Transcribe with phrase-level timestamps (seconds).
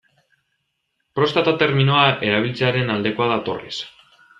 [1.19, 3.83] Prostata terminoa erabiltzearen aldekoa da Torres.